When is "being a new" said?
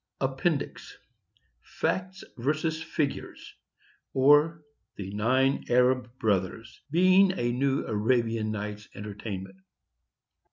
6.89-7.85